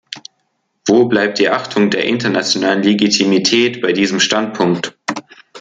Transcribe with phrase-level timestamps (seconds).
[0.87, 4.97] Wo bleibt die Achtung der internationalen Legitimität bei diesem Standpunkt?